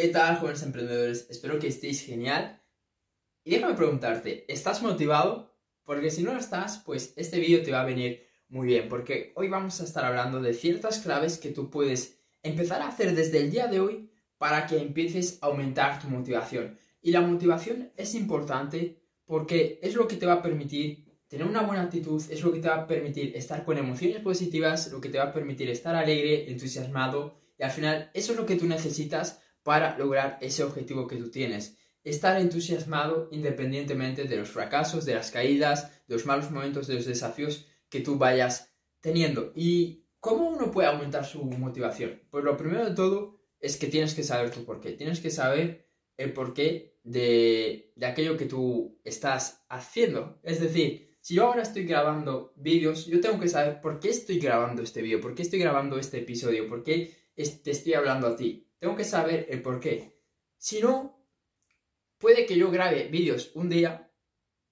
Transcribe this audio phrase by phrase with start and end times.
[0.00, 1.26] ¿Qué tal, jóvenes emprendedores?
[1.28, 2.62] Espero que estéis genial.
[3.44, 5.54] Y déjame preguntarte, ¿estás motivado?
[5.84, 9.34] Porque si no lo estás, pues este vídeo te va a venir muy bien, porque
[9.36, 13.40] hoy vamos a estar hablando de ciertas claves que tú puedes empezar a hacer desde
[13.40, 16.78] el día de hoy para que empieces a aumentar tu motivación.
[17.02, 21.60] Y la motivación es importante porque es lo que te va a permitir tener una
[21.60, 25.10] buena actitud, es lo que te va a permitir estar con emociones positivas, lo que
[25.10, 28.64] te va a permitir estar alegre, entusiasmado y al final eso es lo que tú
[28.64, 31.78] necesitas para lograr ese objetivo que tú tienes.
[32.02, 37.06] Estar entusiasmado independientemente de los fracasos, de las caídas, de los malos momentos, de los
[37.06, 39.52] desafíos que tú vayas teniendo.
[39.54, 42.20] ¿Y cómo uno puede aumentar su motivación?
[42.32, 44.90] Pues lo primero de todo es que tienes que saber tu porqué.
[44.94, 50.40] Tienes que saber el porqué de, de aquello que tú estás haciendo.
[50.42, 54.40] Es decir, si yo ahora estoy grabando vídeos, yo tengo que saber por qué estoy
[54.40, 58.34] grabando este vídeo, por qué estoy grabando este episodio, por qué te estoy hablando a
[58.34, 58.66] ti.
[58.80, 60.18] Tengo que saber el por qué.
[60.56, 61.22] Si no,
[62.18, 64.10] puede que yo grabe vídeos un día,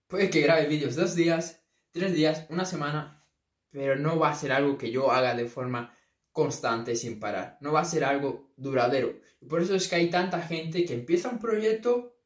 [0.07, 3.25] puede que grabe vídeos dos días, tres días, una semana,
[3.71, 5.95] pero no va a ser algo que yo haga de forma
[6.33, 7.59] constante sin parar.
[7.61, 9.21] No va a ser algo duradero.
[9.47, 12.17] Por eso es que hay tanta gente que empieza un proyecto,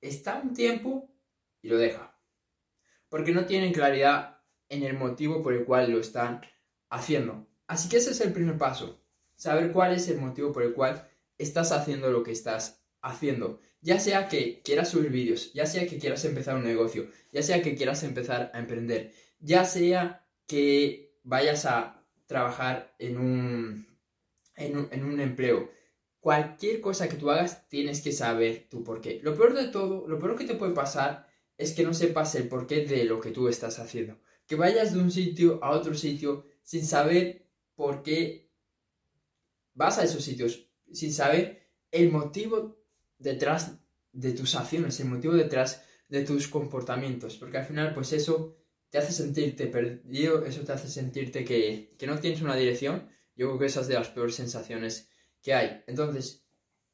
[0.00, 1.08] está un tiempo
[1.62, 2.18] y lo deja.
[3.08, 6.40] Porque no tienen claridad en el motivo por el cual lo están
[6.88, 7.46] haciendo.
[7.68, 9.04] Así que ese es el primer paso.
[9.36, 11.08] Saber cuál es el motivo por el cual
[11.38, 13.60] estás haciendo lo que estás haciendo.
[13.80, 17.62] Ya sea que quieras subir vídeos, ya sea que quieras empezar un negocio, ya sea
[17.62, 23.86] que quieras empezar a emprender, ya sea que vayas a trabajar en un,
[24.56, 25.70] en un, empleo.
[26.20, 29.20] Cualquier cosa que tú hagas, tienes que saber tu por qué.
[29.22, 32.48] Lo peor de todo, lo peor que te puede pasar es que no sepas el
[32.48, 34.18] porqué de lo que tú estás haciendo.
[34.46, 38.50] Que vayas de un sitio a otro sitio sin saber por qué
[39.74, 42.78] vas a esos sitios sin saber el motivo
[43.18, 43.78] detrás
[44.12, 48.56] de tus acciones, el motivo detrás de tus comportamientos, porque al final pues eso
[48.90, 53.46] te hace sentirte perdido, eso te hace sentirte que, que no tienes una dirección, yo
[53.46, 55.10] creo que esas es de las peores sensaciones
[55.42, 55.84] que hay.
[55.86, 56.46] Entonces,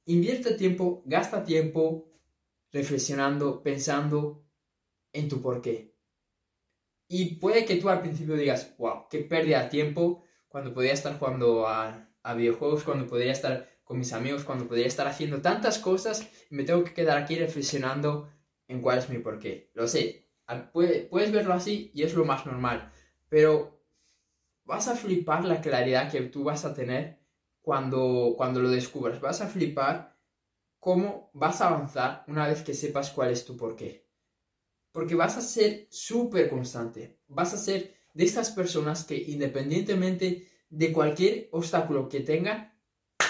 [0.04, 2.10] invierte tiempo, gasta tiempo
[2.72, 4.44] reflexionando, pensando
[5.12, 5.94] en tu porqué.
[7.08, 11.18] Y puede que tú al principio digas, wow, qué pérdida de tiempo cuando podría estar
[11.18, 15.78] jugando a, a videojuegos, cuando podría estar con mis amigos cuando podría estar haciendo tantas
[15.78, 18.30] cosas y me tengo que quedar aquí reflexionando
[18.66, 19.70] en cuál es mi porqué.
[19.74, 20.28] Lo sé,
[20.72, 22.90] puedes verlo así y es lo más normal,
[23.28, 23.80] pero
[24.64, 27.20] vas a flipar la claridad que tú vas a tener
[27.60, 29.20] cuando, cuando lo descubras.
[29.20, 30.16] Vas a flipar
[30.78, 34.06] cómo vas a avanzar una vez que sepas cuál es tu porqué.
[34.92, 37.18] Porque vas a ser súper constante.
[37.26, 42.73] Vas a ser de estas personas que independientemente de cualquier obstáculo que tengan,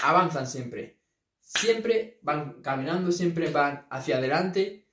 [0.09, 0.99] avanzan siempre.
[1.39, 4.87] Siempre van caminando, siempre van hacia adelante,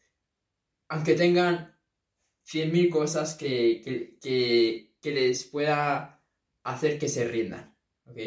[0.88, 1.78] aunque tengan
[2.46, 3.80] 100.000 cosas que,
[4.20, 6.22] que, les pueda
[6.62, 7.76] hacer que se rindan.
[8.04, 8.18] ¿Ok?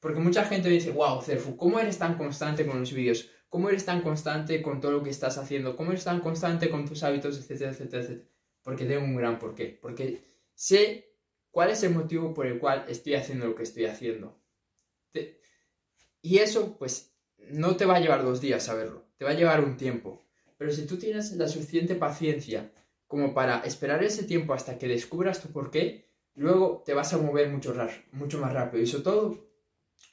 [0.00, 3.30] Porque mucha gente me dice, wow, Cerfu, ¿cómo eres tan constante con los vídeos?
[3.48, 5.76] ¿Cómo eres tan constante con todo lo que estás haciendo?
[5.76, 8.28] ¿Cómo eres tan constante con tus hábitos, etcétera, etcétera, etcétera?
[8.62, 9.78] Porque tengo un gran porqué.
[9.80, 10.22] Porque
[10.54, 11.12] sé
[11.50, 14.42] cuál es el motivo por el cual estoy haciendo lo que estoy haciendo.
[16.22, 17.12] Y eso, pues,
[17.50, 20.24] no te va a llevar dos días saberlo, te va a llevar un tiempo.
[20.56, 22.72] Pero si tú tienes la suficiente paciencia
[23.08, 27.18] como para esperar ese tiempo hasta que descubras tu por qué, luego te vas a
[27.18, 27.74] mover mucho,
[28.12, 28.82] mucho más rápido.
[28.82, 29.48] Y sobre todo,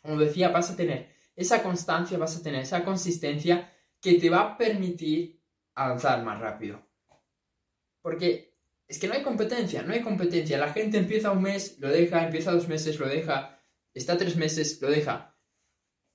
[0.02, 3.72] como decía, vas a tener esa constancia, vas a tener esa consistencia
[4.02, 5.40] que te va a permitir
[5.76, 6.86] avanzar más rápido.
[8.02, 10.58] Porque es que no hay competencia, no hay competencia.
[10.58, 13.62] La gente empieza un mes, lo deja, empieza dos meses, lo deja,
[13.94, 15.29] está tres meses, lo deja.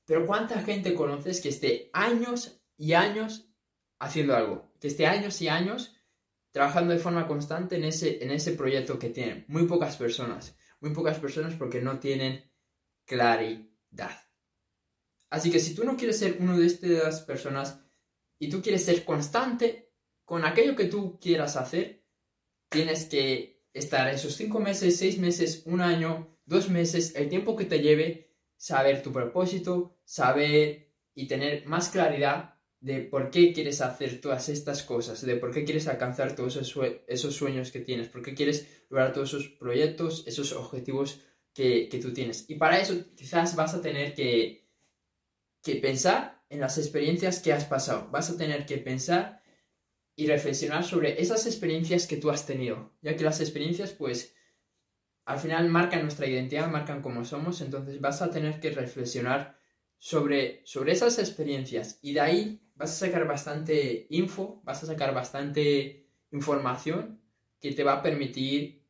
[0.06, 3.48] Pero ¿cuánta gente conoces que esté años y años
[3.98, 4.72] haciendo algo?
[4.80, 5.94] Que esté años y años
[6.50, 9.44] trabajando de forma constante en ese, en ese proyecto que tienen.
[9.48, 10.56] Muy pocas personas.
[10.80, 12.44] Muy pocas personas porque no tienen
[13.06, 14.20] claridad.
[15.30, 17.80] Así que si tú no quieres ser una de estas personas
[18.38, 19.92] y tú quieres ser constante
[20.24, 22.04] con aquello que tú quieras hacer,
[22.68, 27.64] tienes que estar esos cinco meses, seis meses, un año, dos meses, el tiempo que
[27.64, 28.33] te lleve
[28.64, 34.82] saber tu propósito, saber y tener más claridad de por qué quieres hacer todas estas
[34.82, 39.12] cosas, de por qué quieres alcanzar todos esos sueños que tienes, por qué quieres lograr
[39.12, 41.20] todos esos proyectos, esos objetivos
[41.52, 42.48] que, tú tienes.
[42.48, 44.66] Y para eso quizás vas a tener que,
[45.62, 49.42] que pensar en las experiencias que has pasado, vas a tener que pensar
[50.16, 54.33] y reflexionar sobre esas experiencias que tú has tenido, ya que las experiencias pues
[55.24, 59.58] al final marcan nuestra identidad, marcan cómo somos, entonces vas a tener que reflexionar
[59.98, 65.14] sobre, sobre esas experiencias y de ahí vas a sacar bastante info, vas a sacar
[65.14, 67.20] bastante información
[67.60, 68.82] que te va a permitir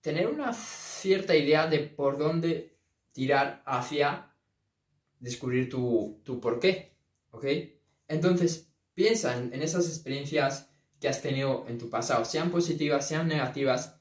[0.00, 2.76] tener una cierta idea de por dónde
[3.12, 4.32] tirar hacia
[5.18, 6.96] descubrir tu, tu por qué,
[7.30, 7.46] ¿ok?
[8.08, 10.70] Entonces, piensa en, en esas experiencias
[11.00, 14.00] que has tenido en tu pasado, sean positivas, sean negativas,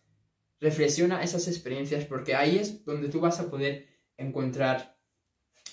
[0.62, 4.98] reflexiona esas experiencias porque ahí es donde tú vas a poder encontrar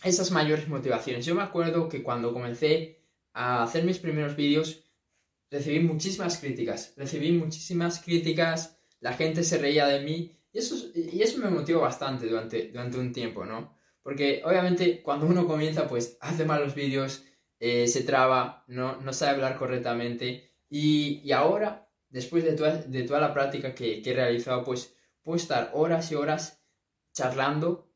[0.03, 1.27] esas mayores motivaciones.
[1.27, 4.85] Yo me acuerdo que cuando comencé a hacer mis primeros vídeos,
[5.51, 11.21] recibí muchísimas críticas, recibí muchísimas críticas, la gente se reía de mí y eso, y
[11.23, 13.77] eso me motivó bastante durante, durante un tiempo, ¿no?
[14.03, 17.25] Porque obviamente cuando uno comienza, pues hace malos vídeos,
[17.61, 23.35] eh, se traba, no, no sabe hablar correctamente y, y ahora, después de toda, la
[23.35, 26.63] práctica que, he realizado, pues puedo estar horas y horas
[27.13, 27.93] charlando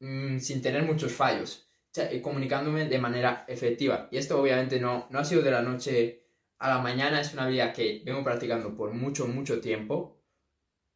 [0.00, 4.08] mmm, sin tener muchos fallos, eh, comunicándome de manera efectiva.
[4.10, 6.24] Y esto obviamente no, no ha sido de la noche
[6.58, 10.16] a la mañana, es una habilidad que vengo practicando por mucho, mucho tiempo.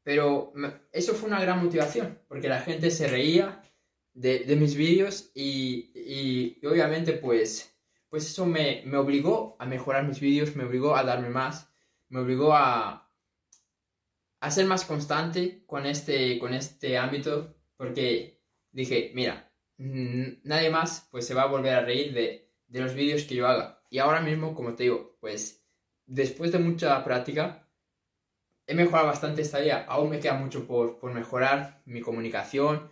[0.03, 0.53] Pero
[0.91, 3.63] eso fue una gran motivación, porque la gente se reía
[4.15, 7.75] de, mis vídeos y, y, y, obviamente pues,
[8.09, 11.72] pues eso me, me obligó a mejorar mis vídeos, me obligó a darme más,
[12.13, 13.11] me obligó a,
[14.41, 18.39] a ser más constante con este, con este ámbito, porque
[18.71, 23.23] dije, mira, nadie más pues se va a volver a reír de, de los vídeos
[23.25, 23.83] que yo haga.
[23.89, 25.65] Y ahora mismo, como te digo, pues
[26.05, 27.67] después de mucha práctica,
[28.67, 29.87] he mejorado bastante esta idea.
[29.89, 32.91] Aún me queda mucho por, por mejorar mi comunicación,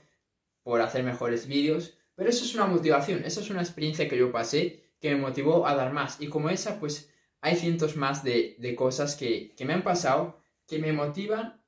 [0.63, 4.33] por hacer mejores vídeos, pero eso es una motivación, eso es una experiencia que yo
[4.33, 6.23] pasé que me motivó a dar más.
[6.23, 7.10] Y como esa, pues
[7.41, 11.61] hay cientos más de, de cosas que, que me han pasado que me motivan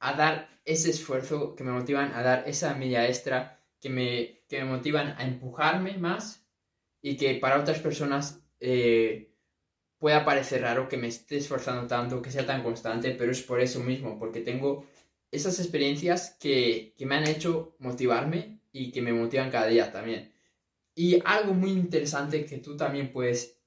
[0.00, 4.58] a dar ese esfuerzo, que me motivan a dar esa milla extra, que me, que
[4.58, 6.44] me motivan a empujarme más
[7.00, 9.32] y que para otras personas eh,
[9.98, 13.60] pueda parecer raro que me esté esforzando tanto, que sea tan constante, pero es por
[13.60, 14.86] eso mismo, porque tengo
[15.30, 20.32] esas experiencias que, que me han hecho motivarme y que me motivan cada día también.
[20.94, 23.57] Y algo muy interesante que tú también puedes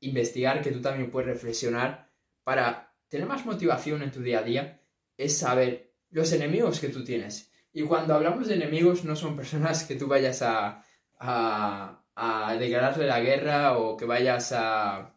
[0.00, 2.10] investigar, que tú también puedes reflexionar
[2.44, 4.80] para tener más motivación en tu día a día,
[5.16, 7.50] es saber los enemigos que tú tienes.
[7.72, 10.84] Y cuando hablamos de enemigos no son personas que tú vayas a,
[11.18, 15.14] a, a declararle la guerra o que vayas a,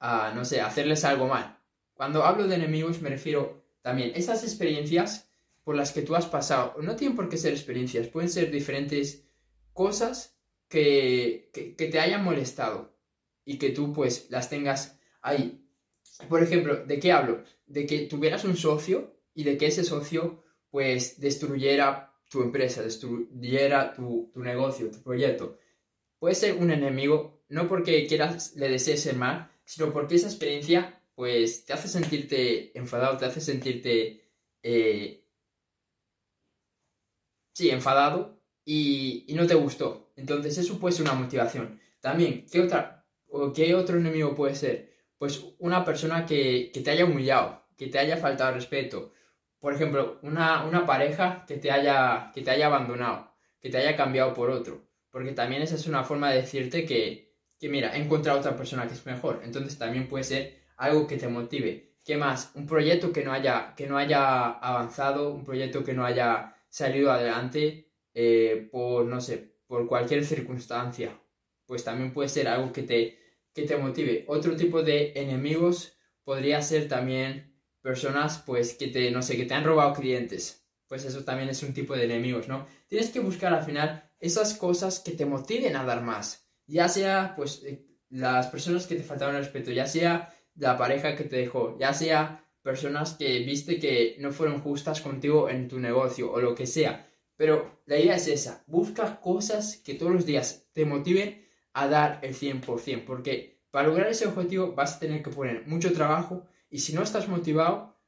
[0.00, 1.58] a, no sé, hacerles algo mal.
[1.94, 5.30] Cuando hablo de enemigos me refiero también a esas experiencias
[5.64, 6.74] por las que tú has pasado.
[6.82, 9.24] No tienen por qué ser experiencias, pueden ser diferentes
[9.72, 10.36] cosas
[10.68, 12.91] que, que, que te hayan molestado
[13.44, 15.64] y que tú pues las tengas ahí.
[16.28, 17.44] Por ejemplo, ¿de qué hablo?
[17.66, 23.92] De que tuvieras un socio y de que ese socio pues destruyera tu empresa, destruyera
[23.94, 25.58] tu, tu negocio, tu proyecto.
[26.18, 31.02] Puede ser un enemigo, no porque quieras, le desees el mal, sino porque esa experiencia
[31.14, 34.30] pues te hace sentirte enfadado, te hace sentirte...
[34.62, 35.26] Eh,
[37.54, 40.12] sí, enfadado y, y, no te gustó.
[40.16, 41.80] Entonces eso puede ser una motivación.
[42.00, 43.01] También, ¿qué, otra,
[43.32, 44.92] o ¿qué otro enemigo puede ser?
[45.18, 49.12] Pues una persona que, que te haya humillado, que te haya faltado respeto.
[49.58, 53.96] Por ejemplo, una, una pareja que te, haya, que te haya abandonado, que te haya
[53.96, 54.82] cambiado por otro.
[55.10, 58.86] Porque también esa es una forma de decirte que, que mira, he encontrado otra persona
[58.86, 59.40] que es mejor.
[59.44, 61.94] Entonces también puede ser algo que te motive.
[62.04, 62.50] ¿Qué más?
[62.54, 67.12] Un proyecto que no haya, que no haya avanzado, un proyecto que no haya salido
[67.12, 71.16] adelante eh, por, no sé, por cualquier circunstancia.
[71.66, 73.21] Pues también puede ser algo que te,
[73.54, 74.24] que te motive.
[74.28, 79.54] Otro tipo de enemigos podría ser también personas, pues, que te, no sé, que te
[79.54, 80.66] han robado clientes.
[80.86, 82.66] Pues eso también es un tipo de enemigos, ¿no?
[82.88, 87.34] Tienes que buscar al final esas cosas que te motiven a dar más ya sea
[87.36, 91.36] pues eh, las personas que te faltaron el respeto, ya sea la pareja que te
[91.36, 96.40] dejó, ya sea personas que viste que no fueron justas contigo en tu negocio o
[96.40, 97.08] lo que sea.
[97.36, 102.20] Pero la idea es esa, busca cosas que todos los días te motiven a dar
[102.22, 106.80] el 100%, porque para lograr ese objetivo vas a tener que poner mucho trabajo y
[106.80, 107.98] si no estás motivado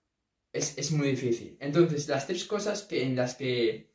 [0.52, 1.56] es, es muy difícil.
[1.60, 3.92] Entonces, las tres cosas que, en las que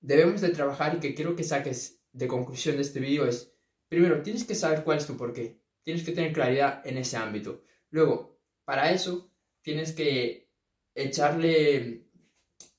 [0.00, 3.52] debemos de trabajar y que quiero que saques de conclusión de este vídeo es
[3.92, 5.60] Primero, tienes que saber cuál es tu porqué.
[5.82, 7.62] Tienes que tener claridad en ese ámbito.
[7.90, 9.30] Luego, para eso,
[9.60, 10.48] tienes que
[10.94, 12.06] echarle,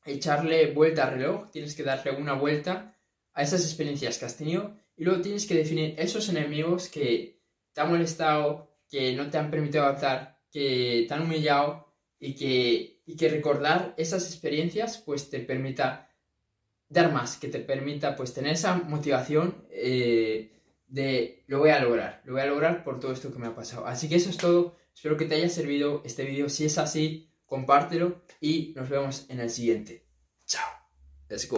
[0.06, 2.98] echarle vuelta al reloj, tienes que darle una vuelta
[3.32, 7.42] a esas experiencias que has tenido y luego tienes que definir esos enemigos que
[7.74, 13.02] te han molestado, que no te han permitido avanzar, que te han humillado y que,
[13.06, 16.10] y que recordar esas experiencias pues te permita
[16.90, 22.22] dar más, que te permita pues tener esa motivación eh, de lo voy a lograr,
[22.26, 23.88] lo voy a lograr por todo esto que me ha pasado.
[23.88, 27.32] Así que eso es todo, espero que te haya servido este vídeo, si es así,
[27.48, 30.06] compártelo y nos vemos en el siguiente.
[30.46, 30.70] Chao,
[31.30, 31.58] let's go.